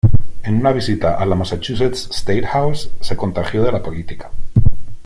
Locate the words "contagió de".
3.15-3.71